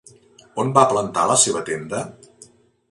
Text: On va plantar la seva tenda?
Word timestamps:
On 0.63 0.71
va 0.79 0.85
plantar 0.93 1.27
la 1.33 1.37
seva 1.45 1.65
tenda? 1.71 2.05